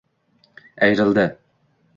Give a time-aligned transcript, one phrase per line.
[0.81, 1.37] Ayrildi…